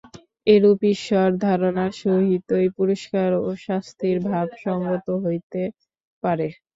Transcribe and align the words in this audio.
এরূপ 0.47 0.79
ঈশ্বর-ধারণার 0.91 1.91
সহিতই 2.01 2.67
পুরস্কার 2.77 3.29
ও 3.39 3.59
শাস্তির 3.65 4.17
ভাব 4.27 4.47
সঙ্গত 4.63 5.07
হইতে 5.23 5.61
পারে। 6.23 6.47